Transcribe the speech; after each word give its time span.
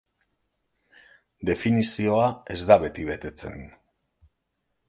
Definizioa 1.51 2.25
ez 2.57 2.59
da 2.73 2.81
beti 2.85 3.09
betetzen. 3.11 3.63